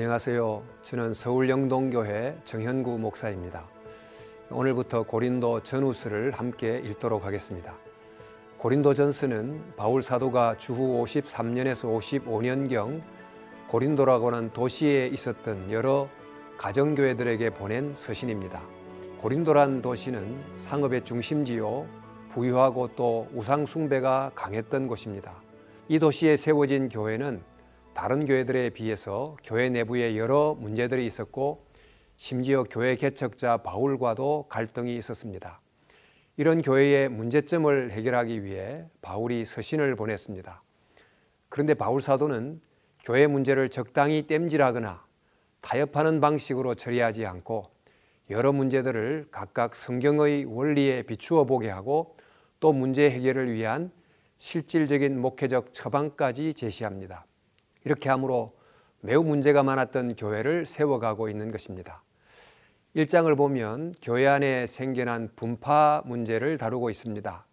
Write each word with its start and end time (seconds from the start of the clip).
안녕하세요. 0.00 0.62
저는 0.80 1.12
서울 1.12 1.50
영동교회 1.50 2.38
정현구 2.44 2.96
목사입니다. 2.98 3.68
오늘부터 4.48 5.02
고린도 5.02 5.62
전후서를 5.62 6.30
함께 6.30 6.78
읽도록 6.78 7.26
하겠습니다. 7.26 7.74
고린도 8.56 8.94
전서는 8.94 9.74
바울 9.76 10.00
사도가 10.00 10.56
주후 10.56 11.04
53년에서 11.04 11.94
55년경 12.24 13.02
고린도라고 13.68 14.28
하는 14.28 14.50
도시에 14.54 15.08
있었던 15.08 15.70
여러 15.70 16.08
가정교회들에게 16.56 17.50
보낸 17.50 17.94
서신입니다. 17.94 18.62
고린도란 19.18 19.82
도시는 19.82 20.42
상업의 20.56 21.04
중심지요, 21.04 21.86
부유하고 22.30 22.88
또 22.96 23.28
우상숭배가 23.34 24.30
강했던 24.34 24.88
곳입니다. 24.88 25.34
이 25.88 25.98
도시에 25.98 26.38
세워진 26.38 26.88
교회는 26.88 27.49
다른 27.94 28.24
교회들에 28.24 28.70
비해서 28.70 29.36
교회 29.42 29.68
내부에 29.68 30.16
여러 30.16 30.54
문제들이 30.54 31.04
있었고 31.06 31.66
심지어 32.16 32.64
교회 32.64 32.96
개척자 32.96 33.58
바울과도 33.58 34.46
갈등이 34.48 34.96
있었습니다. 34.96 35.60
이런 36.36 36.62
교회의 36.62 37.08
문제점을 37.08 37.90
해결하기 37.90 38.44
위해 38.44 38.84
바울이 39.02 39.44
서신을 39.44 39.96
보냈습니다. 39.96 40.62
그런데 41.48 41.74
바울 41.74 42.00
사도는 42.00 42.60
교회 43.04 43.26
문제를 43.26 43.68
적당히 43.68 44.22
땜질하거나 44.22 45.04
타협하는 45.60 46.20
방식으로 46.20 46.74
처리하지 46.74 47.26
않고 47.26 47.70
여러 48.30 48.52
문제들을 48.52 49.28
각각 49.30 49.74
성경의 49.74 50.44
원리에 50.44 51.02
비추어 51.02 51.44
보게 51.44 51.68
하고 51.68 52.16
또 52.60 52.72
문제 52.72 53.10
해결을 53.10 53.52
위한 53.52 53.90
실질적인 54.38 55.20
목회적 55.20 55.72
처방까지 55.72 56.54
제시합니다. 56.54 57.26
이렇게 57.84 58.08
함으로 58.08 58.54
매우 59.00 59.24
문제가 59.24 59.62
많았던 59.62 60.16
교회를 60.16 60.66
세워가고 60.66 61.28
있는 61.28 61.50
것입니다. 61.50 62.02
1장을 62.96 63.34
보면 63.36 63.94
교회 64.02 64.26
안에 64.26 64.66
생겨난 64.66 65.30
분파 65.36 66.02
문제를 66.04 66.58
다루고 66.58 66.90
있습니다. 66.90 67.46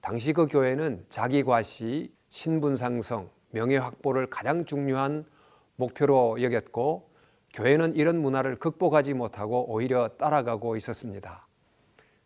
당시 0.00 0.32
그 0.32 0.46
교회는 0.46 1.06
자기 1.08 1.42
과시, 1.42 2.12
신분 2.28 2.76
상성, 2.76 3.30
명예 3.50 3.76
확보를 3.76 4.28
가장 4.28 4.64
중요한 4.64 5.24
목표로 5.76 6.42
여겼고 6.42 7.08
교회는 7.54 7.94
이런 7.94 8.20
문화를 8.20 8.56
극복하지 8.56 9.14
못하고 9.14 9.72
오히려 9.72 10.08
따라가고 10.18 10.76
있었습니다. 10.76 11.46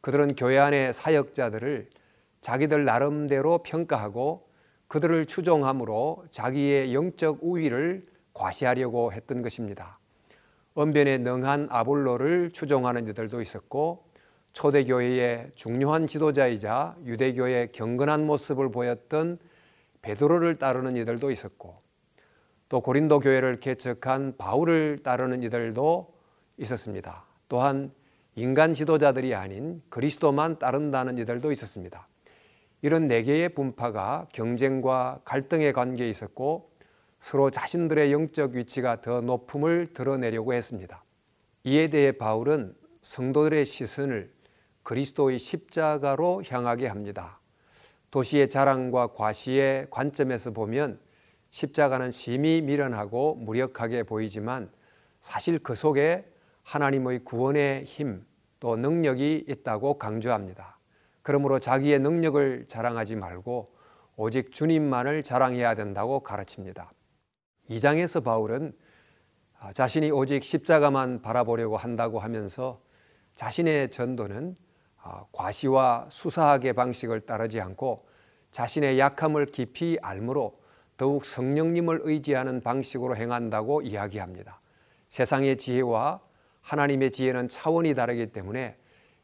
그들은 0.00 0.36
교회 0.36 0.58
안의 0.58 0.94
사역자들을 0.94 1.90
자기들 2.40 2.84
나름대로 2.84 3.58
평가하고 3.58 4.47
그들을 4.88 5.26
추종함으로 5.26 6.24
자기의 6.30 6.94
영적 6.94 7.38
우위를 7.42 8.06
과시하려고 8.32 9.12
했던 9.12 9.42
것입니다. 9.42 9.98
언변에 10.74 11.18
능한 11.18 11.68
아볼로를 11.70 12.50
추종하는 12.52 13.08
이들도 13.08 13.40
있었고 13.42 14.04
초대교회의 14.52 15.52
중요한 15.54 16.06
지도자이자 16.06 16.96
유대교의 17.04 17.72
경건한 17.72 18.26
모습을 18.26 18.70
보였던 18.70 19.38
베드로를 20.02 20.56
따르는 20.56 20.96
이들도 20.96 21.30
있었고 21.30 21.80
또 22.68 22.80
고린도 22.80 23.20
교회를 23.20 23.60
개척한 23.60 24.36
바울을 24.36 25.00
따르는 25.02 25.42
이들도 25.42 26.14
있었습니다. 26.58 27.24
또한 27.48 27.92
인간 28.36 28.74
지도자들이 28.74 29.34
아닌 29.34 29.82
그리스도만 29.88 30.58
따른다는 30.58 31.18
이들도 31.18 31.50
있었습니다. 31.50 32.06
이런 32.82 33.08
네 33.08 33.22
개의 33.22 33.48
분파가 33.50 34.28
경쟁과 34.32 35.20
갈등의 35.24 35.72
관계에 35.72 36.08
있었고 36.08 36.70
서로 37.18 37.50
자신들의 37.50 38.12
영적 38.12 38.52
위치가 38.52 39.00
더 39.00 39.20
높음을 39.20 39.92
드러내려고 39.92 40.52
했습니다. 40.54 41.04
이에 41.64 41.88
대해 41.88 42.12
바울은 42.12 42.74
성도들의 43.02 43.64
시선을 43.64 44.32
그리스도의 44.84 45.38
십자가로 45.38 46.44
향하게 46.48 46.86
합니다. 46.86 47.40
도시의 48.10 48.48
자랑과 48.48 49.08
과시의 49.08 49.88
관점에서 49.90 50.52
보면 50.52 51.00
십자가는 51.50 52.10
심히 52.10 52.62
미련하고 52.62 53.34
무력하게 53.34 54.04
보이지만 54.04 54.70
사실 55.20 55.58
그 55.58 55.74
속에 55.74 56.24
하나님의 56.62 57.24
구원의 57.24 57.84
힘 57.84 58.28
또 58.60 58.76
능력이 58.76 59.44
있다고 59.48 59.98
강조합니다. 59.98 60.77
그러므로 61.28 61.58
자기의 61.58 61.98
능력을 61.98 62.64
자랑하지 62.68 63.14
말고 63.16 63.70
오직 64.16 64.50
주님만을 64.50 65.22
자랑해야 65.22 65.74
된다고 65.74 66.20
가르칩니다. 66.20 66.90
2장에서 67.68 68.24
바울은 68.24 68.72
아, 69.60 69.70
자신이 69.74 70.10
오직 70.10 70.42
십자가만 70.42 71.20
바라보려고 71.20 71.76
한다고 71.76 72.18
하면서 72.18 72.80
자신의 73.34 73.90
전도는 73.90 74.56
아, 75.02 75.26
과시와 75.32 76.06
수사학의 76.08 76.72
방식을 76.72 77.20
따르지 77.26 77.60
않고 77.60 78.08
자신의 78.52 78.98
약함을 78.98 79.44
깊이 79.44 79.98
알므로 80.00 80.58
더욱 80.96 81.26
성령님을 81.26 82.00
의지하는 82.04 82.62
방식으로 82.62 83.16
행한다고 83.16 83.82
이야기합니다. 83.82 84.62
세상의 85.08 85.58
지혜와 85.58 86.22
하나님의 86.62 87.10
지혜는 87.10 87.48
차원이 87.48 87.92
다르기 87.92 88.28
때문에 88.28 88.78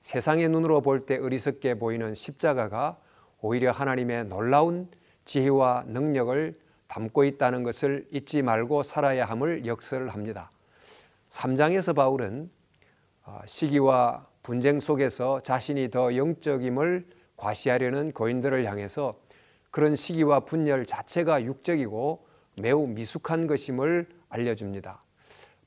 세상의 0.04 0.50
눈으로 0.50 0.82
볼 0.82 1.06
때 1.06 1.16
어리석게 1.16 1.78
보이는 1.78 2.14
십자가가 2.14 2.98
오히려 3.40 3.70
하나님의 3.70 4.26
놀라운 4.26 4.86
지혜와 5.24 5.84
능력을 5.86 6.60
담고 6.88 7.24
있다는 7.24 7.62
것을 7.62 8.06
잊지 8.10 8.42
말고 8.42 8.82
살아야 8.82 9.24
함을 9.24 9.64
역설을 9.64 10.10
합니다. 10.10 10.50
3장에서 11.30 11.96
바울은 11.96 12.50
어, 13.24 13.40
시기와 13.46 14.26
분쟁 14.42 14.78
속에서 14.78 15.40
자신이 15.40 15.90
더 15.90 16.14
영적임을 16.14 17.06
과시하려는 17.38 18.12
고인들을 18.12 18.66
향해서 18.66 19.18
그런 19.70 19.96
시기와 19.96 20.40
분열 20.40 20.84
자체가 20.84 21.44
육적이고 21.44 22.26
매우 22.58 22.86
미숙한 22.86 23.46
것임을 23.46 24.06
알려줍니다. 24.28 25.02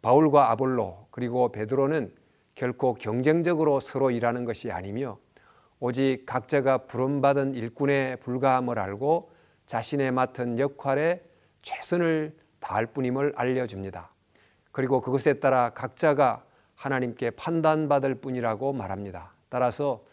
바울과 0.03 0.51
아볼로 0.51 1.07
그리고 1.09 1.51
베드로는 1.51 2.26
결코 2.57 2.95
경쟁적으로 2.95 3.79
서로 3.79 4.09
일하는 4.09 4.43
것이 4.43 4.71
아니며 4.71 5.19
오직 5.79 6.23
각자가 6.25 6.87
부름받은 6.87 7.53
일꾼에 7.53 8.15
불과함을 8.15 8.79
알고 8.79 9.29
자신의 9.67 10.11
맡은 10.11 10.57
역할에 10.57 11.21
최선을 11.61 12.35
다할 12.59 12.87
뿐임을 12.87 13.33
알려줍니다. 13.35 14.11
그리고 14.71 15.01
그것에 15.01 15.35
따라 15.35 15.69
각자가 15.69 16.45
하나님께 16.73 17.29
판단받을 17.31 18.15
뿐이라고 18.15 18.73
말합니다. 18.73 19.33
따라서 19.49 20.03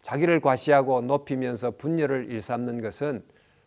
자기를 0.00 0.40
과시하고 0.40 1.02
높이면서 1.02 1.72
분열을 1.72 2.30
일삼는 2.30 2.80
것은 2.80 3.22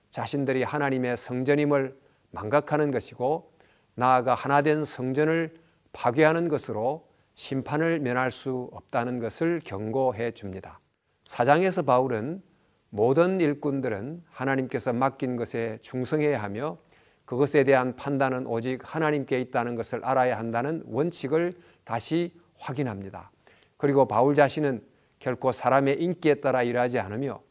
자신들이 0.10 0.64
하나님의 0.64 1.18
성전임을 1.18 1.96
망각하는 2.32 2.90
것이고 2.90 3.52
나아가 3.94 4.34
하나된 4.34 4.86
성전을 4.86 5.54
파괴하는 5.92 6.48
것으로 6.48 7.13
심판을 7.36 8.00
면할 8.00 8.32
수 8.32 8.70
없다는 8.72 9.20
것을 9.20 9.62
경고해 9.64 10.32
줍니다. 10.32 10.80
사장에서 11.26 11.82
바울은 11.82 12.42
모든 12.90 13.40
일꾼들은 13.40 14.24
하나님께서 14.30 14.94
맡긴 14.94 15.36
것에 15.36 15.80
충성해야 15.82 16.42
하며 16.42 16.78
그것에 17.26 17.64
대한 17.64 17.96
판단은 17.96 18.46
오직 18.46 18.82
하나님께 18.84 19.40
있다는 19.42 19.76
것을 19.76 20.04
알아야 20.04 20.38
한다는 20.38 20.84
원칙을 20.86 21.54
다시 21.86 22.34
확인합니다. 22.60 23.32
그리고 23.78 24.08
바울 24.08 24.36
자신은 24.36 24.84
결코 25.20 25.52
사람의 25.52 26.02
인기에 26.02 26.36
따라 26.36 26.64
일하지 26.64 27.00
않으며 27.00 27.42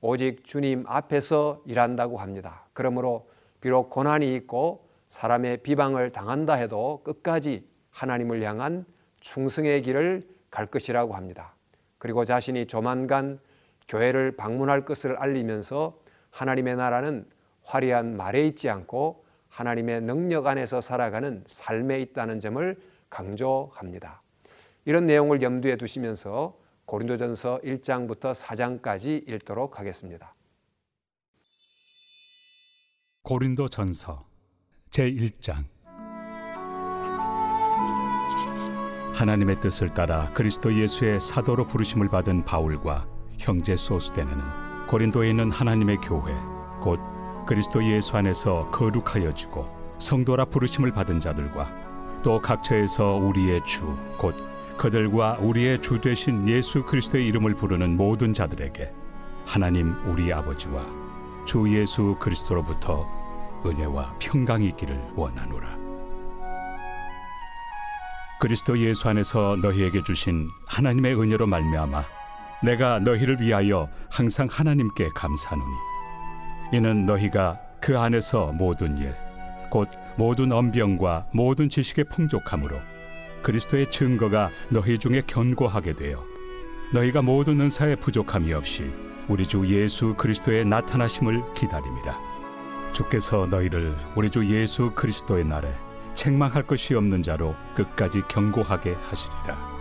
오직 0.00 0.44
주님 0.44 0.84
앞에서 0.86 1.62
일한다고 1.66 2.18
합니다. 2.18 2.68
그러므로 2.72 3.28
비록 3.60 3.90
고난이 3.90 4.34
있고 4.36 4.88
사람의 5.08 5.58
비방을 5.58 6.10
당한다 6.12 6.54
해도 6.54 7.02
끝까지 7.04 7.66
하나님을 7.90 8.42
향한 8.42 8.84
충성의 9.22 9.82
길을 9.82 10.22
갈 10.50 10.66
것이라고 10.66 11.14
합니다. 11.14 11.54
그리고 11.98 12.24
자신이 12.24 12.66
조만간 12.66 13.40
교회를 13.88 14.36
방문할 14.36 14.84
것을 14.84 15.16
알리면서 15.16 15.98
하나님의 16.30 16.76
나라는 16.76 17.26
화려한 17.62 18.16
말에 18.16 18.46
있지 18.46 18.68
않고 18.68 19.24
하나님의 19.48 20.02
능력 20.02 20.46
안에서 20.46 20.80
살아가는 20.80 21.44
삶에 21.46 22.00
있다는 22.00 22.40
점을 22.40 22.76
강조합니다. 23.10 24.22
이런 24.84 25.06
내용을 25.06 25.42
염두에 25.42 25.76
두시면서 25.76 26.58
고린도전서 26.86 27.60
1장부터 27.62 28.34
4장까지 28.34 29.28
읽도록 29.28 29.78
하겠습니다. 29.78 30.34
고린도전서 33.22 34.26
제 34.90 35.04
1장 35.04 35.64
하나님의 39.22 39.60
뜻을 39.60 39.94
따라 39.94 40.28
그리스도 40.34 40.74
예수의 40.74 41.20
사도로 41.20 41.68
부르심을 41.68 42.08
받은 42.08 42.44
바울과 42.44 43.06
형제 43.38 43.76
소스데네는 43.76 44.86
고린도에 44.88 45.30
있는 45.30 45.50
하나님의 45.52 45.98
교회 45.98 46.34
곧 46.80 46.98
그리스도 47.46 47.84
예수 47.84 48.16
안에서 48.16 48.68
거룩하여지고 48.72 49.68
성도라 49.98 50.46
부르심을 50.46 50.90
받은 50.90 51.20
자들과 51.20 51.70
또 52.24 52.40
각처에서 52.40 53.14
우리의 53.14 53.64
주 53.64 53.84
곧 54.18 54.34
그들과 54.76 55.38
우리의 55.40 55.80
주 55.82 56.00
되신 56.00 56.48
예수 56.48 56.82
그리스도의 56.84 57.24
이름을 57.28 57.54
부르는 57.54 57.96
모든 57.96 58.32
자들에게 58.32 58.92
하나님 59.46 59.94
우리 60.06 60.32
아버지와 60.32 60.84
주 61.44 61.72
예수 61.72 62.16
그리스도로부터 62.18 63.06
은혜와 63.64 64.16
평강이 64.18 64.66
있기를 64.68 65.12
원하노라. 65.14 65.81
그리스도 68.42 68.76
예수 68.80 69.08
안에서 69.08 69.56
너희에게 69.62 70.02
주신 70.02 70.50
하나님의 70.66 71.14
은혜로 71.14 71.46
말미암아 71.46 72.04
내가 72.64 72.98
너희를 72.98 73.40
위하여 73.40 73.88
항상 74.10 74.48
하나님께 74.50 75.10
감사하노니. 75.14 75.72
이는 76.72 77.06
너희가 77.06 77.60
그 77.80 77.96
안에서 77.96 78.50
모든 78.52 78.98
일 78.98 79.14
곧 79.70 79.88
모든 80.18 80.50
언병과 80.50 81.28
모든 81.32 81.70
지식의 81.70 82.06
풍족함으로 82.10 82.78
그리스도의 83.42 83.90
증거가 83.90 84.50
너희 84.70 84.98
중에 84.98 85.22
견고하게 85.26 85.92
되어 85.92 86.22
너희가 86.92 87.22
모든 87.22 87.60
은사에 87.60 87.94
부족함이 87.96 88.52
없이 88.52 88.90
우리 89.28 89.46
주 89.46 89.64
예수 89.66 90.14
그리스도의 90.18 90.64
나타나심을 90.66 91.54
기다림이라 91.54 92.18
주께서 92.92 93.46
너희를 93.46 93.96
우리 94.16 94.28
주 94.28 94.44
예수 94.44 94.90
그리스도의 94.94 95.44
날에 95.44 95.68
책망할 96.14 96.66
것이 96.66 96.94
없는 96.94 97.22
자로 97.22 97.54
끝까지 97.74 98.22
경고하게 98.28 98.94
하시리라. 98.94 99.72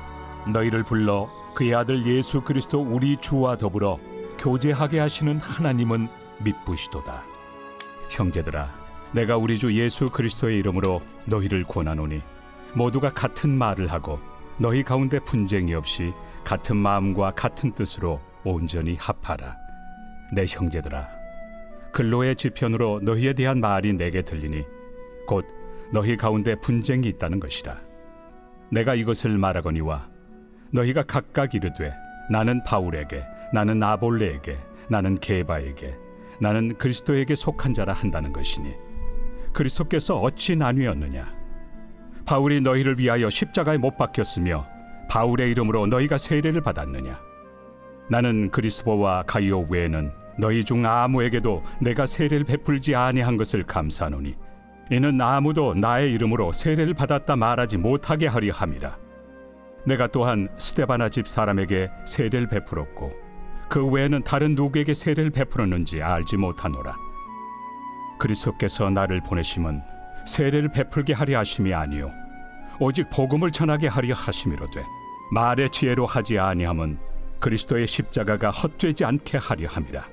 너희를 0.53 0.83
불러 0.83 1.29
그의 1.53 1.75
아들 1.75 2.05
예수 2.05 2.41
그리스도 2.41 2.81
우리 2.81 3.17
주와 3.17 3.57
더불어 3.57 3.99
교제하게 4.39 4.99
하시는 4.99 5.37
하나님은 5.37 6.07
믿부시도다. 6.43 7.23
형제들아 8.09 8.69
내가 9.11 9.37
우리 9.37 9.57
주 9.57 9.73
예수 9.73 10.09
그리스도의 10.09 10.57
이름으로 10.59 11.01
너희를 11.25 11.63
권하노니 11.63 12.21
모두가 12.73 13.13
같은 13.13 13.49
말을 13.49 13.91
하고 13.91 14.19
너희 14.57 14.83
가운데 14.83 15.19
분쟁이 15.19 15.73
없이 15.73 16.13
같은 16.43 16.77
마음과 16.77 17.31
같은 17.31 17.73
뜻으로 17.73 18.19
온전히 18.43 18.97
합하라. 18.99 19.57
내 20.33 20.45
형제들아 20.47 21.07
근로의 21.91 22.37
지편으로 22.37 23.01
너희에 23.03 23.33
대한 23.33 23.59
말이 23.59 23.93
내게 23.93 24.21
들리니 24.21 24.63
곧 25.27 25.45
너희 25.93 26.15
가운데 26.15 26.55
분쟁이 26.55 27.07
있다는 27.07 27.39
것이라. 27.39 27.77
내가 28.71 28.95
이것을 28.95 29.37
말하거니와 29.37 30.09
너희가 30.71 31.03
각각 31.03 31.53
이르되 31.53 31.93
나는 32.29 32.63
바울에게 32.63 33.23
나는 33.53 33.83
아볼레에게 33.83 34.57
나는 34.89 35.19
게바에게 35.19 35.93
나는 36.39 36.77
그리스도에게 36.77 37.35
속한 37.35 37.73
자라 37.73 37.93
한다는 37.93 38.31
것이니 38.31 38.73
그리스도께서 39.51 40.19
어찌 40.19 40.55
나뉘었느냐? 40.55 41.41
바울이 42.25 42.61
너희를 42.61 42.97
위하여 42.97 43.29
십자가에 43.29 43.77
못 43.77 43.97
박혔으며 43.97 44.65
바울의 45.09 45.51
이름으로 45.51 45.87
너희가 45.87 46.17
세례를 46.17 46.61
받았느냐? 46.61 47.19
나는 48.09 48.49
그리스도와 48.49 49.23
가이오 49.23 49.67
외에는 49.69 50.11
너희 50.37 50.63
중 50.63 50.85
아무에게도 50.85 51.63
내가 51.81 52.05
세례를 52.05 52.45
베풀지 52.45 52.95
아니한 52.95 53.35
것을 53.35 53.63
감사하노니 53.63 54.35
이는 54.91 55.21
아무도 55.21 55.73
나의 55.73 56.11
이름으로 56.11 56.51
세례를 56.51 56.93
받았다 56.93 57.37
말하지 57.37 57.77
못하게 57.77 58.27
하려 58.27 58.51
함이라. 58.51 58.97
내가 59.85 60.07
또한 60.07 60.49
스테바나 60.57 61.07
집 61.07 61.29
사람에게 61.29 61.89
세례를 62.05 62.47
베풀었고 62.49 63.13
그 63.69 63.87
외에는 63.87 64.23
다른 64.23 64.53
누구에게 64.53 64.93
세례를 64.93 65.29
베풀었는지 65.29 66.03
알지 66.03 66.35
못하노라. 66.35 66.93
그리스도께서 68.19 68.89
나를 68.89 69.21
보내심은 69.21 69.81
세례를 70.27 70.67
베풀게 70.73 71.13
하려 71.13 71.39
하심이 71.39 71.73
아니요 71.73 72.11
오직 72.81 73.09
복음을 73.09 73.49
전하게 73.49 73.87
하려 73.87 74.13
하심이로되 74.13 74.83
말의 75.31 75.69
지혜로 75.71 76.05
하지 76.05 76.37
아니함은 76.37 76.99
그리스도의 77.39 77.87
십자가가 77.87 78.49
헛되지 78.49 79.05
않게 79.05 79.37
하려 79.37 79.69
함이라. 79.69 80.03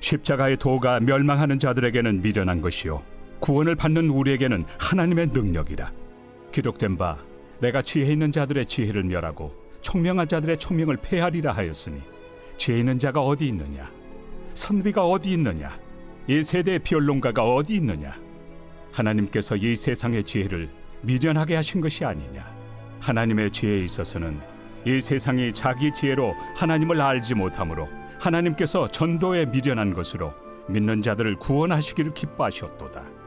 십자가의 0.00 0.58
도가 0.58 1.00
멸망하는 1.00 1.58
자들에게는 1.58 2.20
미련한 2.20 2.60
것이요 2.60 3.11
구원을 3.42 3.74
받는 3.74 4.08
우리에게는 4.08 4.64
하나님의 4.78 5.30
능력이라. 5.32 5.92
기록된 6.52 6.96
바 6.96 7.18
내가 7.58 7.82
지혜 7.82 8.12
있는 8.12 8.30
자들의 8.30 8.66
지혜를 8.66 9.02
멸하고 9.02 9.52
총명한 9.80 10.28
자들의 10.28 10.58
총명을 10.58 10.98
폐하리라 10.98 11.50
하였으니 11.50 12.00
지혜 12.56 12.78
있는 12.78 13.00
자가 13.00 13.20
어디 13.20 13.48
있느냐? 13.48 13.90
선비가 14.54 15.04
어디 15.04 15.32
있느냐? 15.32 15.76
이 16.28 16.40
세대의 16.40 16.78
변론가가 16.80 17.42
어디 17.42 17.74
있느냐? 17.74 18.14
하나님께서 18.92 19.56
이 19.56 19.74
세상의 19.74 20.22
지혜를 20.22 20.70
미련하게 21.00 21.56
하신 21.56 21.80
것이 21.80 22.04
아니냐? 22.04 22.46
하나님의 23.00 23.50
지혜에 23.50 23.84
있어서는 23.84 24.38
이 24.86 25.00
세상이 25.00 25.52
자기 25.52 25.92
지혜로 25.92 26.32
하나님을 26.54 27.00
알지 27.00 27.34
못하므로 27.34 27.88
하나님께서 28.20 28.88
전도에 28.88 29.46
미련한 29.46 29.94
것으로 29.94 30.32
믿는 30.68 31.02
자들을 31.02 31.36
구원하시기를 31.36 32.14
기뻐하셨도다 32.14 33.21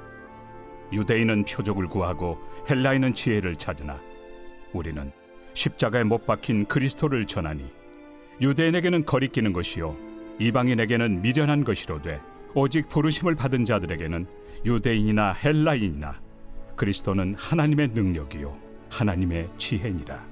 유대인은 0.96 1.44
표적을 1.44 1.88
구하고 1.88 2.40
헬라인은 2.70 3.14
지혜를 3.14 3.58
찾으나 3.58 4.02
우리는 4.72 5.12
십자가에 5.54 6.04
못 6.04 6.26
박힌 6.26 6.66
그리스도를 6.66 7.26
전하니 7.26 7.66
유대인에게는 8.42 9.06
거리끼는 9.06 9.54
것이요 9.54 9.96
이방인에게는 10.40 11.22
미련한 11.22 11.64
것이로되 11.64 12.22
오직 12.54 12.88
부르심을 12.88 13.36
받은 13.36 13.66
자들에게는 13.66 14.26
유대인이나 14.66 15.34
헬라인이나 15.34 16.22
그리스도는 16.78 17.36
하나님의 17.38 17.90
능력이요 17.90 18.58
하나님의 18.90 19.50
지혜니라. 19.58 20.26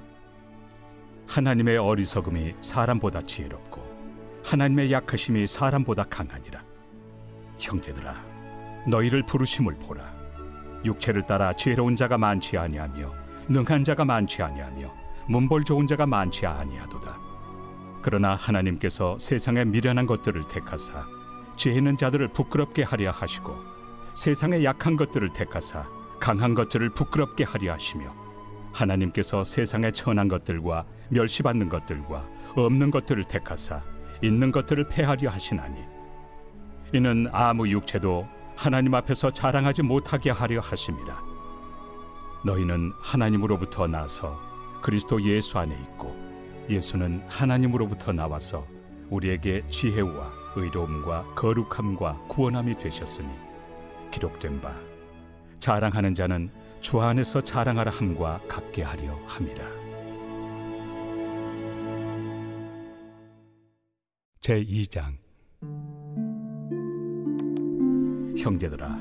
하나님의 1.26 1.78
어리석음이 1.78 2.54
사람보다 2.60 3.22
지혜롭고 3.22 3.82
하나님의 4.44 4.92
약하심이 4.92 5.46
사람보다 5.46 6.04
강하니라. 6.04 6.62
형제들아 7.58 8.14
너희를 8.88 9.24
부르심을 9.24 9.74
보라 9.74 10.23
육체를 10.84 11.26
따라 11.26 11.52
지혜로운 11.52 11.96
자가 11.96 12.18
많지 12.18 12.58
아니하며 12.58 13.12
능한 13.48 13.84
자가 13.84 14.04
많지 14.04 14.42
아니하며 14.42 14.92
문벌 15.28 15.64
좋은 15.64 15.86
자가 15.86 16.06
많지 16.06 16.46
아니하도다. 16.46 17.18
그러나 18.02 18.34
하나님께서 18.34 19.16
세상에 19.18 19.64
미련한 19.64 20.06
것들을 20.06 20.46
택하사 20.48 21.06
지혜 21.56 21.74
있는 21.76 21.96
자들을 21.96 22.28
부끄럽게 22.28 22.82
하려 22.82 23.10
하시고 23.10 23.56
세상의 24.14 24.64
약한 24.64 24.96
것들을 24.96 25.32
택하사 25.32 25.86
강한 26.20 26.54
것들을 26.54 26.90
부끄럽게 26.90 27.44
하려 27.44 27.72
하시며 27.72 28.14
하나님께서 28.74 29.44
세상의 29.44 29.92
천한 29.92 30.28
것들과 30.28 30.84
멸시받는 31.10 31.68
것들과 31.68 32.28
없는 32.56 32.90
것들을 32.90 33.24
택하사 33.24 33.82
있는 34.22 34.52
것들을 34.52 34.88
폐하려 34.88 35.30
하시나니 35.30 35.80
이는 36.92 37.28
아무 37.32 37.68
육체도 37.68 38.26
하나님 38.56 38.94
앞에서 38.94 39.30
자랑하지 39.30 39.82
못하게 39.82 40.30
하려 40.30 40.60
하심이라 40.60 41.22
너희는 42.44 42.92
하나님으로부터 43.00 43.86
나서 43.86 44.40
그리스도 44.82 45.22
예수 45.22 45.58
안에 45.58 45.74
있고 45.74 46.14
예수는 46.68 47.24
하나님으로부터 47.28 48.12
나와서 48.12 48.66
우리에게 49.10 49.66
지혜와 49.68 50.32
의로움과 50.56 51.34
거룩함과 51.34 52.26
구원함이 52.28 52.78
되셨으니 52.78 53.28
기록된 54.10 54.60
바 54.60 54.74
자랑하는 55.58 56.14
자는 56.14 56.50
주 56.80 57.00
안에서 57.00 57.40
자랑하라 57.40 57.90
함과 57.90 58.40
같게 58.46 58.82
하려 58.82 59.18
함이라. 59.26 59.64
제 64.42 64.62
2장 64.62 65.23
형제들아 68.36 68.98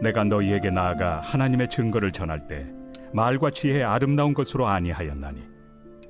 내가 0.00 0.24
너희에게 0.24 0.70
나아가 0.70 1.20
하나님의 1.20 1.68
증거를 1.68 2.12
전할 2.12 2.46
때 2.46 2.66
말과 3.12 3.50
지혜의 3.50 3.84
아름다운 3.84 4.34
것으로 4.34 4.66
아니하였나니 4.66 5.40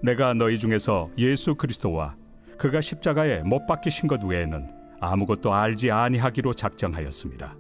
내가 0.02 0.34
너희 0.34 0.58
중에서 0.58 1.10
예수 1.18 1.54
그리스도와 1.54 2.16
그가 2.56 2.80
십자가에 2.80 3.42
못 3.42 3.66
박히신 3.66 4.08
것 4.08 4.22
외에는 4.22 4.68
아무것도 5.00 5.52
알지 5.52 5.90
아니하기로 5.90 6.54
작정하였습니다. 6.54 7.56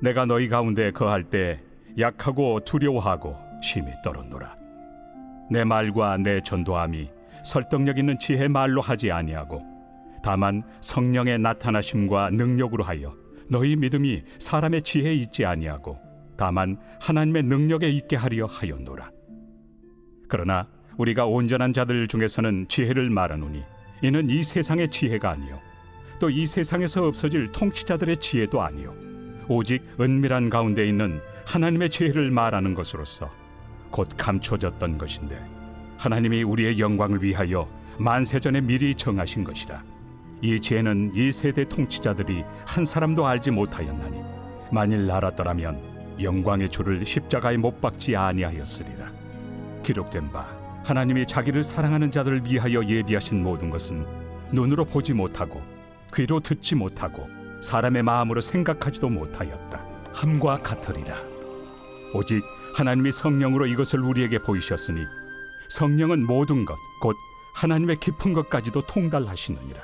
내가 0.00 0.24
너희 0.24 0.48
가운데 0.48 0.90
거할 0.90 1.24
때 1.24 1.60
약하고 1.98 2.60
두려워하고 2.60 3.36
심히 3.62 3.92
떨었노라. 4.02 4.56
내 5.50 5.64
말과 5.64 6.16
내 6.16 6.40
전도함이 6.40 7.10
설득력 7.44 7.98
있는 7.98 8.18
지혜 8.18 8.48
말로 8.48 8.80
하지 8.80 9.10
아니하고 9.10 9.62
다만 10.22 10.62
성령의 10.80 11.38
나타나심과 11.40 12.30
능력으로 12.30 12.84
하여 12.84 13.14
너희 13.52 13.76
믿음이 13.76 14.22
사람의 14.38 14.82
지혜에 14.82 15.14
있지 15.14 15.44
아니하고 15.44 15.98
다만 16.38 16.78
하나님의 17.02 17.42
능력에 17.42 17.88
있게 17.90 18.16
하려 18.16 18.46
하였노라. 18.46 19.10
그러나 20.26 20.66
우리가 20.96 21.26
온전한 21.26 21.74
자들 21.74 22.08
중에서는 22.08 22.66
지혜를 22.68 23.10
말하노니 23.10 23.62
이는 24.02 24.30
이 24.30 24.42
세상의 24.42 24.88
지혜가 24.90 25.30
아니요 25.30 25.60
또 26.18 26.30
이 26.30 26.46
세상에서 26.46 27.04
없어질 27.04 27.52
통치자들의 27.52 28.16
지혜도 28.18 28.62
아니요 28.62 28.94
오직 29.48 29.82
은밀한 30.00 30.48
가운데 30.48 30.88
있는 30.88 31.20
하나님의 31.46 31.90
지혜를 31.90 32.30
말하는 32.30 32.72
것으로서 32.74 33.30
곧 33.90 34.08
감춰졌던 34.16 34.96
것인데 34.96 35.38
하나님이 35.98 36.42
우리의 36.42 36.78
영광을 36.78 37.22
위하여 37.22 37.68
만세전에 37.98 38.62
미리 38.62 38.94
정하신 38.94 39.44
것이라 39.44 39.84
이 40.42 40.60
지혜는 40.60 41.12
이 41.14 41.32
세대 41.32 41.64
통치자들이 41.64 42.44
한 42.66 42.84
사람도 42.84 43.26
알지 43.26 43.50
못하였나니 43.52 44.20
만일 44.72 45.10
알았더라면 45.10 46.16
영광의 46.20 46.70
주를 46.70 47.04
십자가에 47.06 47.56
못 47.56 47.80
박지 47.80 48.16
아니하였으리라. 48.16 49.12
기록된 49.82 50.30
바 50.32 50.46
하나님이 50.84 51.26
자기를 51.26 51.62
사랑하는 51.62 52.10
자들을 52.10 52.42
위하여 52.44 52.84
예비하신 52.84 53.42
모든 53.42 53.70
것은 53.70 54.04
눈으로 54.52 54.84
보지 54.84 55.12
못하고 55.14 55.62
귀로 56.14 56.40
듣지 56.40 56.74
못하고 56.74 57.28
사람의 57.62 58.02
마음으로 58.02 58.40
생각하지도 58.40 59.08
못하였다. 59.08 59.84
함과 60.12 60.56
같으리라. 60.58 61.16
오직 62.14 62.42
하나님이 62.76 63.12
성령으로 63.12 63.66
이것을 63.66 64.00
우리에게 64.00 64.38
보이셨으니 64.40 65.04
성령은 65.70 66.26
모든 66.26 66.64
것 66.64 66.76
곧 67.00 67.16
하나님의 67.54 67.96
깊은 68.00 68.32
것까지도 68.32 68.86
통달하시느니라 68.86 69.80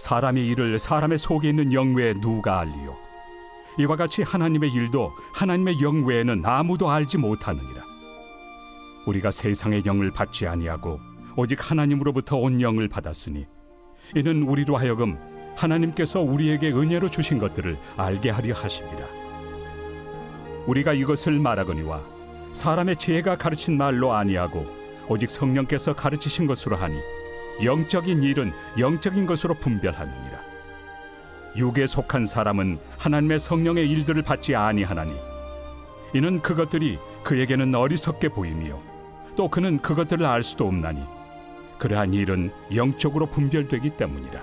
사람의 0.00 0.46
일을 0.46 0.78
사람의 0.78 1.18
속에 1.18 1.50
있는 1.50 1.74
영 1.74 1.94
외에 1.94 2.14
누가 2.14 2.60
알리요 2.60 2.96
이와 3.78 3.96
같이 3.96 4.22
하나님의 4.22 4.72
일도 4.72 5.12
하나님의 5.34 5.82
영 5.82 6.06
외에는 6.06 6.42
아무도 6.44 6.90
알지 6.90 7.18
못하느니라 7.18 7.84
우리가 9.06 9.30
세상의 9.30 9.82
영을 9.84 10.10
받지 10.10 10.46
아니하고 10.46 10.98
오직 11.36 11.70
하나님으로부터 11.70 12.38
온 12.38 12.62
영을 12.62 12.88
받았으니 12.88 13.46
이는 14.16 14.42
우리로 14.42 14.76
하여금 14.76 15.18
하나님께서 15.56 16.20
우리에게 16.20 16.72
은혜로 16.72 17.10
주신 17.10 17.38
것들을 17.38 17.76
알게 17.96 18.30
하려 18.30 18.54
하십니다. 18.54 19.04
우리가 20.66 20.94
이것을 20.94 21.38
말하거니와 21.38 22.00
사람의 22.54 22.96
지혜가 22.96 23.36
가르친 23.36 23.76
말로 23.76 24.12
아니하고 24.12 24.66
오직 25.08 25.28
성령께서 25.28 25.94
가르치신 25.94 26.46
것으로 26.46 26.76
하니 26.76 26.98
영적인 27.62 28.22
일은 28.22 28.52
영적인 28.78 29.26
것으로 29.26 29.54
분별하느니라. 29.54 30.40
육에 31.56 31.86
속한 31.86 32.26
사람은 32.26 32.78
하나님의 32.98 33.38
성령의 33.38 33.90
일들을 33.90 34.22
받지 34.22 34.54
아니하나니 34.54 35.14
이는 36.14 36.40
그것들이 36.40 36.98
그에게는 37.24 37.74
어리석게 37.74 38.30
보이며 38.30 38.80
또 39.36 39.48
그는 39.48 39.78
그것들을 39.80 40.24
알 40.24 40.42
수도 40.42 40.66
없나니 40.66 41.02
그러한 41.78 42.14
일은 42.14 42.52
영적으로 42.74 43.26
분별되기 43.26 43.90
때문이라. 43.90 44.40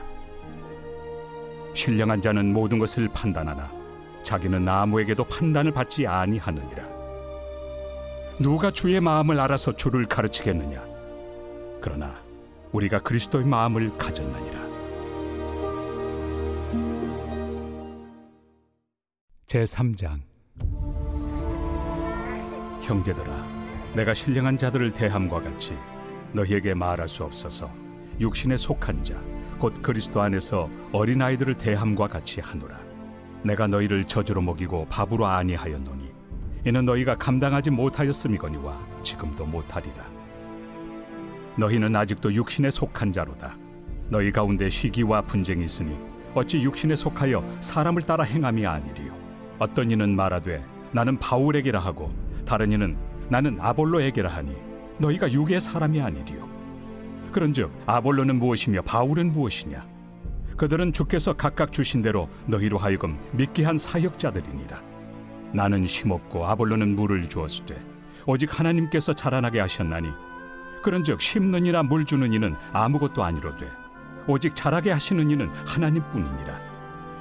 신령한 1.73 2.21
자는 2.21 2.51
모든 2.51 2.79
것을 2.79 3.07
판단하나 3.09 3.71
자기는 4.23 4.67
아무에게도 4.67 5.23
판단을 5.25 5.71
받지 5.71 6.07
아니하느니라. 6.07 6.83
누가 8.39 8.71
주의 8.71 8.99
마음을 8.99 9.39
알아서 9.39 9.71
주를 9.71 10.05
가르치겠느냐? 10.05 10.83
그러나 11.79 12.26
우리가 12.71 12.99
그리스도의 12.99 13.45
마음을 13.45 13.97
가졌느니라. 13.97 14.67
제 19.45 19.63
3장. 19.63 20.21
형제들아 22.81 23.47
내가 23.95 24.13
신령한 24.13 24.57
자들을 24.57 24.91
대함과 24.93 25.41
같이 25.41 25.73
너희에게 26.33 26.73
말할 26.73 27.07
수 27.09 27.23
없어서 27.23 27.69
육신에 28.19 28.57
속한 28.57 29.03
자 29.03 29.37
곧 29.59 29.81
그리스도 29.81 30.21
안에서 30.21 30.69
어린 30.91 31.21
아이들을 31.21 31.55
대함과 31.55 32.07
같이 32.07 32.39
하노라. 32.41 32.79
내가 33.43 33.65
너희를 33.67 34.03
저주로 34.03 34.41
먹이고 34.41 34.85
밥으로 34.89 35.25
아니하였노니 35.25 36.11
이는 36.65 36.85
너희가 36.85 37.15
감당하지 37.15 37.71
못하였음이거니와 37.71 39.01
지금도 39.03 39.45
못하리라 39.45 40.05
너희는 41.57 41.95
아직도 41.95 42.33
육신에 42.33 42.69
속한 42.69 43.11
자로다. 43.11 43.55
너희 44.09 44.31
가운데 44.31 44.69
시기와 44.69 45.21
분쟁이 45.21 45.65
있으니 45.65 45.97
어찌 46.33 46.59
육신에 46.61 46.95
속하여 46.95 47.43
사람을 47.61 48.03
따라 48.03 48.23
행함이 48.23 48.65
아니리요? 48.65 49.11
어떤 49.59 49.91
이는 49.91 50.15
말하되 50.15 50.63
나는 50.91 51.17
바울에게라 51.17 51.79
하고 51.79 52.13
다른 52.45 52.71
이는 52.71 52.95
나는 53.29 53.57
아볼로에게라 53.59 54.29
하니 54.29 54.55
너희가 54.99 55.31
육의 55.31 55.59
사람이 55.59 55.99
아니리요? 55.99 56.47
그런즉 57.31 57.71
아볼로는 57.85 58.37
무엇이며 58.37 58.83
바울은 58.83 59.31
무엇이냐? 59.33 59.85
그들은 60.55 60.93
주께서 60.93 61.33
각각 61.33 61.71
주신 61.71 62.01
대로 62.01 62.29
너희로 62.47 62.77
하여금 62.77 63.17
믿게 63.33 63.63
한 63.63 63.77
사역자들이니라. 63.77 64.81
나는 65.53 65.85
심었고 65.85 66.45
아볼로는 66.45 66.95
물을 66.95 67.27
주었으되 67.29 67.77
오직 68.25 68.57
하나님께서 68.59 69.13
자라나게 69.13 69.59
하셨나니 69.59 70.09
그런즉 70.81 71.21
심는 71.21 71.65
이나 71.65 71.83
물 71.83 72.05
주는 72.05 72.31
이는 72.33 72.55
아무것도 72.73 73.23
아니로되 73.23 73.69
오직 74.27 74.55
자라게 74.55 74.91
하시는 74.91 75.29
이는 75.29 75.49
하나님뿐이니라. 75.65 76.59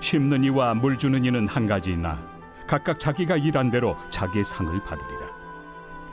심는 0.01 0.45
이와 0.45 0.75
물 0.75 0.99
주는 0.99 1.25
이는 1.25 1.49
한 1.49 1.67
가지이나 1.67 2.19
각각 2.67 2.99
자기가 2.99 3.37
일한 3.37 3.71
대로 3.71 3.97
자기의 4.11 4.45
상을 4.45 4.79
받으리라. 4.85 5.27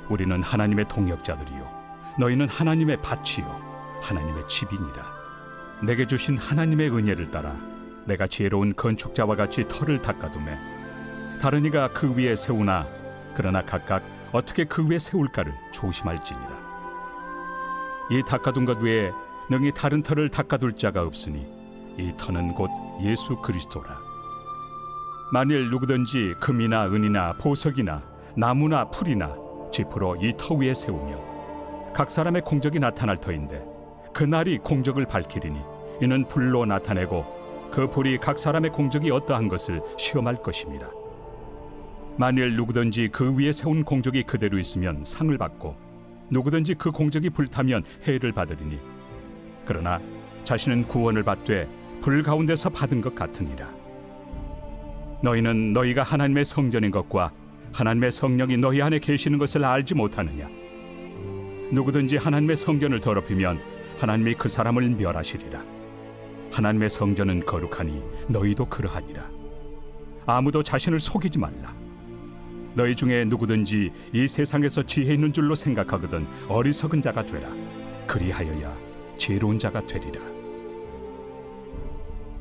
우리는 0.10 0.42
하나님의 0.44 0.88
동역자들이요 0.88 1.84
너희는 2.20 2.48
하나님의 2.48 2.98
밭이요 3.02 4.00
하나님의 4.02 4.48
집이니라. 4.48 5.24
내게 5.82 6.06
주신 6.06 6.38
하나님의 6.38 6.96
은혜를 6.96 7.32
따라 7.32 7.56
내가 8.06 8.28
지혜로운 8.28 8.74
건축자와 8.76 9.36
같이 9.36 9.68
터를 9.68 10.02
닦아두매 10.02 10.58
다른 11.42 11.66
이가 11.66 11.90
그 11.90 12.16
위에 12.16 12.36
세우나 12.36 12.88
그러나 13.36 13.62
각각 13.62 14.04
어떻게 14.32 14.64
그 14.64 14.88
위에 14.88 14.98
세울까를 15.00 15.54
조심할지니라 15.74 16.53
이 18.14 18.22
닦아둔 18.22 18.66
것 18.66 18.78
외에 18.80 19.12
능히 19.50 19.72
다른 19.74 20.04
터를 20.04 20.30
닦아둘 20.30 20.74
자가 20.76 21.02
없으니 21.02 21.48
이 21.98 22.14
터는 22.16 22.54
곧 22.54 22.70
예수 23.02 23.36
그리스도라 23.38 24.00
만일 25.32 25.72
누구든지 25.72 26.36
금이나 26.40 26.86
은이나 26.92 27.34
보석이나 27.42 28.04
나무나 28.38 28.86
풀이나 28.86 29.36
지프로 29.72 30.16
이 30.22 30.32
터 30.38 30.54
위에 30.54 30.76
세우며 30.76 31.92
각 31.96 32.12
사람의 32.12 32.44
공적이 32.44 32.78
나타날 32.80 33.18
터인데 33.18 33.66
그날이 34.14 34.60
공적을 34.60 35.08
밝히리니 35.08 35.60
이는 36.02 36.28
불로 36.28 36.66
나타내고 36.66 37.26
그 37.72 37.90
불이 37.90 38.20
각 38.20 38.38
사람의 38.38 38.70
공적이 38.74 39.10
어떠한 39.10 39.48
것을 39.48 39.82
시험할 39.98 40.44
것입니다. 40.44 40.88
만일 42.18 42.56
누구든지 42.56 43.10
그 43.12 43.36
위에 43.36 43.52
세운 43.52 43.84
공적이 43.84 44.22
그대로 44.22 44.60
있으면 44.60 45.04
상을 45.04 45.36
받고 45.36 45.76
누구든지 46.34 46.74
그 46.76 46.92
공적이 46.92 47.30
불타면 47.30 47.84
해를 48.06 48.32
받으리니 48.32 48.80
그러나 49.66 50.02
자신은 50.44 50.88
구원을 50.88 51.24
받되 51.24 51.70
불 52.02 52.22
가운데서 52.22 52.70
받은 52.70 53.00
것 53.00 53.16
같으니라. 53.16 53.70
너희는 55.22 55.72
너희가 55.72 56.04
하나님의 56.04 56.44
성전인 56.44 56.92
것과 56.92 57.32
하나님의 57.72 58.12
성령이 58.12 58.58
너희 58.58 58.82
안에 58.82 59.00
계시는 59.00 59.38
것을 59.38 59.64
알지 59.64 59.96
못하느냐? 59.96 60.50
누구든지 61.72 62.18
하나님의 62.18 62.58
성전을 62.58 63.00
더럽히면 63.00 63.62
하나님이 63.98 64.34
그 64.34 64.50
사람을 64.50 64.90
멸하시리라. 64.90 65.64
하나님의 66.52 66.90
성전은 66.90 67.46
거룩하니 67.46 68.04
너희도 68.28 68.66
그러하니라. 68.66 69.30
아무도 70.26 70.62
자신을 70.62 71.00
속이지 71.00 71.40
말라. 71.40 71.74
너희 72.76 72.96
중에 72.96 73.26
누구든지 73.26 73.92
이 74.14 74.28
세상에서 74.28 74.84
지혜 74.84 75.14
있는 75.14 75.32
줄로 75.32 75.56
생각하거든 75.56 76.26
어리석은 76.48 77.02
자가 77.02 77.26
되라. 77.26 77.50
그리하여야 78.08 78.76
지혜로운 79.18 79.60
자가 79.60 79.86
되리라. 79.86 80.22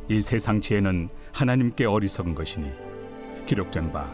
이 0.09 0.21
세상 0.21 0.61
지혜는 0.61 1.09
하나님께 1.33 1.87
어리석은 1.87 2.35
것이니 2.35 2.71
기록된 3.47 3.93
바 3.93 4.13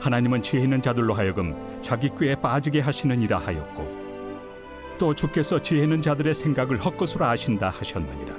하나님은 0.00 0.42
지혜 0.42 0.62
있는 0.62 0.82
자들로 0.82 1.14
하여금 1.14 1.54
자기 1.80 2.10
꾀에 2.18 2.34
빠지게 2.36 2.80
하시느니라 2.80 3.38
하였고 3.38 4.04
또 4.98 5.14
주께서 5.14 5.62
지혜 5.62 5.84
있는 5.84 6.00
자들의 6.00 6.34
생각을 6.34 6.78
헛것으로 6.78 7.24
아신다 7.24 7.70
하셨느니라 7.70 8.34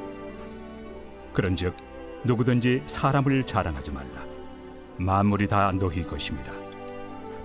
그런즉 1.34 1.76
누구든지 2.24 2.84
사람을 2.86 3.44
자랑하지 3.46 3.92
말라 3.92 4.26
만물이 4.98 5.48
다 5.48 5.72
너희 5.72 6.04
것입니다 6.04 6.52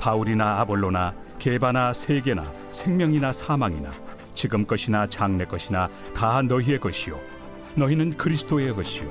바울이나 0.00 0.60
아볼로나 0.60 1.14
개바나 1.38 1.92
세계나 1.92 2.42
생명이나 2.72 3.32
사망이나 3.32 3.90
지금 4.34 4.66
것이나 4.66 5.06
장래 5.06 5.44
것이나 5.44 5.88
다 6.14 6.42
너희의 6.42 6.80
것이요. 6.80 7.20
너희는 7.76 8.16
그리스도의 8.16 8.74
것이요. 8.74 9.10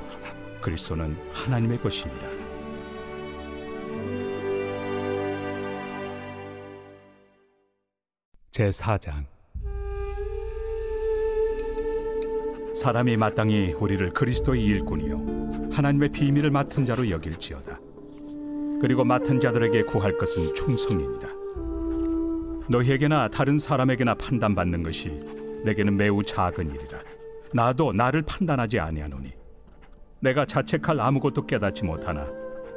그리스도는 0.60 1.16
하나님의 1.32 1.78
것이니라 1.78 2.28
제4장. 8.52 9.24
사람이 12.76 13.16
마땅히 13.16 13.72
우리를 13.72 14.10
그리스도의 14.12 14.64
일꾼이요. 14.64 15.70
하나님의 15.72 16.10
비밀을 16.10 16.50
맡은 16.50 16.84
자로 16.84 17.08
여길지어다 17.10 17.79
그리고 18.80 19.04
맡은 19.04 19.40
자들에게 19.40 19.82
구할 19.82 20.16
것은 20.16 20.54
충성이니라. 20.54 21.28
너희에게나 22.68 23.28
다른 23.28 23.58
사람에게나 23.58 24.14
판단받는 24.14 24.82
것이 24.82 25.20
내게는 25.64 25.96
매우 25.96 26.22
작은 26.22 26.70
일이라. 26.70 27.02
나도 27.52 27.92
나를 27.92 28.22
판단하지 28.22 28.78
아니하노니 28.78 29.32
내가 30.20 30.44
자책할 30.44 31.00
아무것도 31.00 31.46
깨닫지 31.46 31.84
못하나 31.84 32.26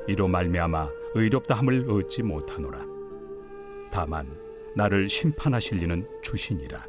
이로 0.08 0.28
말미암아 0.28 0.90
의롭다함을 1.16 1.90
얻지 1.90 2.24
못하노라. 2.24 2.80
다만 3.92 4.28
나를 4.76 5.08
심판하실 5.08 5.84
이는 5.84 6.08
주시니라. 6.24 6.86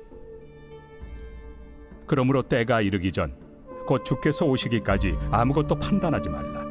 그러므로 2.06 2.42
때가 2.42 2.80
이르기 2.80 3.12
전 3.12 3.44
곧 3.86 4.04
주께서 4.04 4.46
오시기까지 4.46 5.14
아무것도 5.30 5.74
판단하지 5.76 6.30
말라. 6.30 6.63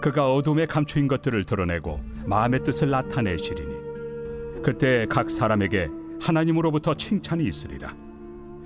그가 0.00 0.32
어둠에 0.32 0.66
감추인 0.66 1.08
것들을 1.08 1.44
드러내고 1.44 2.00
마음의 2.26 2.64
뜻을 2.64 2.90
나타내시리니 2.90 4.62
그때 4.62 5.06
각 5.08 5.30
사람에게 5.30 5.88
하나님으로부터 6.20 6.94
칭찬이 6.94 7.44
있으리라. 7.44 7.94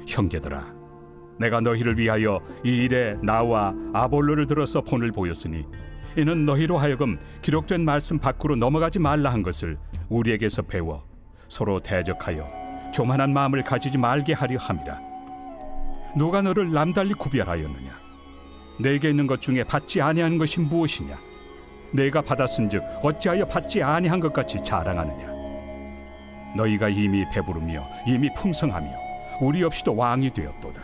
형제들아, 0.07 0.65
내가 1.39 1.61
너희를 1.61 1.99
위하여 1.99 2.41
이 2.65 2.85
일에 2.85 3.17
나와 3.23 3.75
아볼로를 3.93 4.47
들어서 4.47 4.81
본을 4.81 5.13
보였으니 5.13 5.67
이는 6.17 6.45
너희로 6.45 6.77
하여금 6.79 7.19
기록된 7.41 7.85
말씀 7.85 8.19
밖으로 8.19 8.57
넘어가지 8.57 8.99
말라 8.99 9.31
한 9.31 9.43
것을 9.43 9.79
우리에게서 10.09 10.63
배워 10.63 11.05
서로 11.49 11.79
대적하여 11.79 12.47
교만한 12.95 13.33
마음을 13.33 13.63
가지지 13.63 13.97
말게 13.97 14.35
하려 14.35 14.59
함이라. 14.59 15.01
누가 16.17 16.43
너를 16.43 16.73
남달리 16.73 17.15
구별하였느냐 17.15 18.02
내게 18.83 19.11
있는 19.11 19.29
것 19.29 19.41
중에 19.41 19.63
받지 19.63 20.01
아니한 20.01 20.39
것이 20.39 20.59
무엇이냐? 20.61 21.17
내가 21.93 22.21
받았은즉 22.21 22.83
어찌하여 23.03 23.47
받지 23.47 23.83
아니한 23.83 24.19
것 24.19 24.33
같이 24.33 24.59
자랑하느냐? 24.65 25.31
너희가 26.57 26.89
이미 26.89 27.25
배부르며 27.31 27.87
이미 28.07 28.29
풍성하며 28.35 28.91
우리 29.41 29.63
없이도 29.63 29.95
왕이 29.95 30.33
되었도다. 30.33 30.83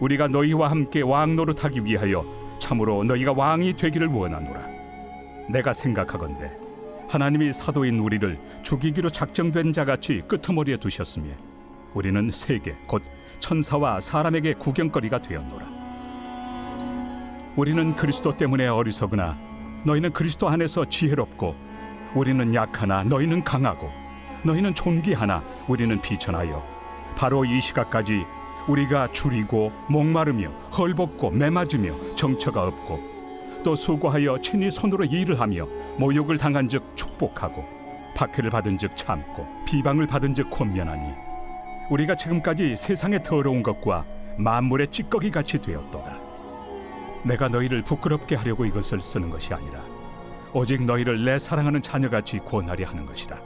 우리가 0.00 0.28
너희와 0.28 0.70
함께 0.70 1.00
왕 1.00 1.36
노릇하기 1.36 1.84
위하여 1.84 2.24
참으로 2.58 3.04
너희가 3.04 3.32
왕이 3.32 3.74
되기를 3.76 4.08
원하노라. 4.08 4.60
내가 5.48 5.72
생각하건대 5.72 6.50
하나님이 7.08 7.52
사도인 7.52 8.00
우리를 8.00 8.38
죽이기로 8.62 9.08
작정된 9.08 9.72
자같이 9.72 10.22
끄트머리에 10.28 10.76
두셨으며 10.76 11.30
우리는 11.94 12.30
세계 12.30 12.76
곧 12.86 13.02
천사와 13.38 14.00
사람에게 14.00 14.54
구경거리가 14.54 15.22
되었노라. 15.22 15.77
우리는 17.58 17.96
그리스도 17.96 18.36
때문에 18.36 18.68
어리석으나 18.68 19.36
너희는 19.84 20.12
그리스도 20.12 20.48
안에서 20.48 20.84
지혜롭고 20.84 21.56
우리는 22.14 22.54
약하나 22.54 23.02
너희는 23.02 23.42
강하고 23.42 23.90
너희는 24.44 24.76
존귀하나 24.76 25.42
우리는 25.66 26.00
비천하여 26.00 26.64
바로 27.16 27.44
이 27.44 27.60
시각까지 27.60 28.24
우리가 28.68 29.10
줄이고 29.10 29.72
목마르며 29.88 30.50
헐벗고 30.78 31.30
매맞으며 31.30 32.14
정처가 32.14 32.62
없고 32.62 33.00
또 33.64 33.74
수고하여 33.74 34.40
친히 34.40 34.70
손으로 34.70 35.04
일을 35.06 35.40
하며 35.40 35.66
모욕을 35.98 36.38
당한 36.38 36.68
즉 36.68 36.84
축복하고 36.94 37.64
박해를 38.14 38.50
받은 38.50 38.78
즉 38.78 38.96
참고 38.96 39.44
비방을 39.66 40.06
받은 40.06 40.32
즉 40.36 40.48
권면하니 40.48 41.12
우리가 41.90 42.14
지금까지 42.14 42.76
세상의 42.76 43.24
더러운 43.24 43.64
것과 43.64 44.04
만물의 44.36 44.92
찌꺼기 44.92 45.32
같이 45.32 45.60
되었도다. 45.60 46.27
내가 47.28 47.46
너희를 47.46 47.82
부끄럽게 47.82 48.36
하려고 48.36 48.64
이것을 48.64 49.02
쓰는 49.02 49.28
것이 49.28 49.52
아니라 49.52 49.80
오직 50.54 50.82
너희를 50.82 51.22
내 51.26 51.38
사랑하는 51.38 51.82
자녀같이 51.82 52.38
권하려 52.38 52.88
하는 52.88 53.04
것이라. 53.04 53.38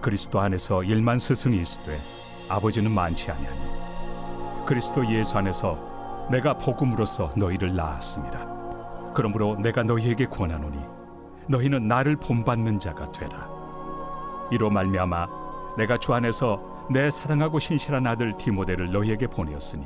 그리스도 0.00 0.40
안에서 0.40 0.82
일만 0.82 1.18
스승이 1.18 1.60
있으되 1.60 2.00
아버지는 2.48 2.90
많지 2.90 3.30
아니하니 3.30 3.60
그리스도 4.64 5.06
예수 5.12 5.36
안에서 5.36 6.26
내가 6.30 6.56
복음으로써 6.56 7.32
너희를 7.36 7.76
낳았습니다. 7.76 9.12
그러므로 9.14 9.56
내가 9.56 9.82
너희에게 9.82 10.24
권하노니 10.26 10.78
너희는 11.48 11.86
나를 11.86 12.16
본받는 12.16 12.80
자가 12.80 13.12
되라. 13.12 13.46
이로 14.50 14.70
말미암아 14.70 15.28
내가 15.76 15.98
주 15.98 16.14
안에서 16.14 16.86
내 16.90 17.10
사랑하고 17.10 17.58
신실한 17.58 18.06
아들 18.06 18.34
디모데를 18.38 18.90
너희에게 18.90 19.26
보내었으니 19.26 19.84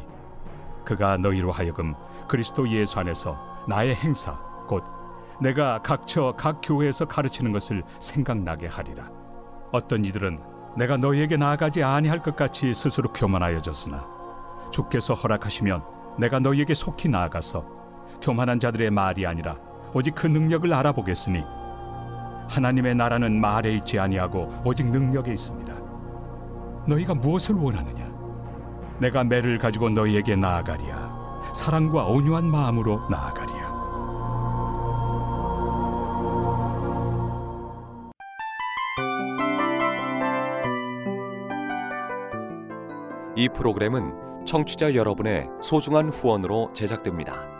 그가 0.90 1.16
너희로 1.18 1.52
하여금 1.52 1.94
그리스도 2.26 2.68
예수 2.68 2.98
안에서 2.98 3.38
나의 3.68 3.94
행사 3.94 4.32
곧 4.66 4.82
내가 5.40 5.78
각처 5.82 6.34
각 6.36 6.60
교회에서 6.64 7.04
가르치는 7.04 7.52
것을 7.52 7.84
생각나게 8.00 8.66
하리라 8.66 9.08
어떤 9.70 10.04
이들은 10.04 10.40
내가 10.76 10.96
너희에게 10.96 11.36
나아가지 11.36 11.84
아니할 11.84 12.20
것 12.22 12.34
같이 12.34 12.74
스스로 12.74 13.12
교만하여졌으나 13.12 14.04
주께서 14.72 15.14
허락하시면 15.14 15.84
내가 16.18 16.40
너희에게 16.40 16.74
속히 16.74 17.08
나아가서 17.08 17.64
교만한 18.20 18.58
자들의 18.58 18.90
말이 18.90 19.24
아니라 19.28 19.58
오직 19.94 20.16
그 20.16 20.26
능력을 20.26 20.74
알아보겠으니 20.74 21.44
하나님의 22.48 22.96
나라는 22.96 23.40
말에 23.40 23.74
있지 23.74 23.96
아니하고 23.96 24.62
오직 24.64 24.88
능력에 24.88 25.32
있습니다. 25.32 25.72
너희가 26.88 27.14
무엇을 27.14 27.54
원하느냐? 27.54 28.09
내가 29.00 29.24
매를 29.24 29.58
가지고 29.58 29.88
너희에게 29.88 30.36
나아가리야. 30.36 31.50
사랑과 31.54 32.04
온유한 32.04 32.44
마음으로 32.44 33.08
나아가리야. 33.08 33.70
이 43.36 43.48
프로그램은 43.48 44.44
청취자 44.44 44.94
여러분의 44.94 45.48
소중한 45.62 46.10
후원으로 46.10 46.72
제작됩니다. 46.74 47.59